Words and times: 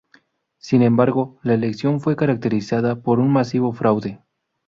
Sin 0.59 0.81
embargo, 0.81 1.37
la 1.43 1.53
elección 1.53 1.99
fue 2.01 2.15
caracterizada 2.15 3.03
por 3.03 3.19
un 3.19 3.31
masivo 3.31 3.71
fraude. 3.71 4.19